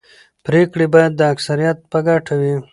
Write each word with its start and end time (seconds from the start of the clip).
پرېکړې 0.45 0.85
باید 0.93 1.11
د 1.15 1.21
اکثریت 1.33 1.77
په 1.91 1.99
ګټه 2.07 2.33
وي 2.39 2.55